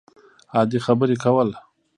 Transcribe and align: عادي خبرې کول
عادي 0.55 0.79
خبرې 0.85 1.15
کول 1.23 1.49